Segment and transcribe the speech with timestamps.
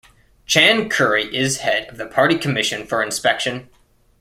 [0.47, 3.69] Chan Kiri is Head of the Party Commission for Inspection.